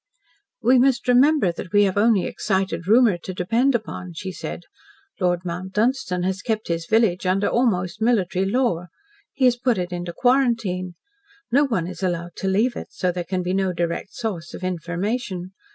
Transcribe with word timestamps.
"We 0.63 0.79
must 0.79 1.07
remember 1.07 1.51
that 1.51 1.71
we 1.71 1.83
have 1.83 1.95
only 1.95 2.25
excited 2.25 2.87
rumour 2.87 3.19
to 3.19 3.35
depend 3.35 3.75
upon," 3.75 4.13
she 4.13 4.31
said. 4.31 4.61
"Lord 5.19 5.41
Mount 5.45 5.73
Dunstan 5.73 6.23
has 6.23 6.41
kept 6.41 6.69
his 6.69 6.87
village 6.87 7.27
under 7.27 7.45
almost 7.47 8.01
military 8.01 8.45
law. 8.45 8.87
He 9.31 9.45
has 9.45 9.57
put 9.57 9.77
it 9.77 9.91
into 9.91 10.11
quarantine. 10.11 10.95
No 11.51 11.65
one 11.65 11.85
is 11.85 12.01
allowed 12.01 12.35
to 12.37 12.47
leave 12.47 12.75
it, 12.75 12.87
so 12.89 13.11
there 13.11 13.23
can 13.23 13.43
be 13.43 13.53
no 13.53 13.73
direct 13.73 14.11
source 14.15 14.55
of 14.55 14.63
information. 14.63 15.51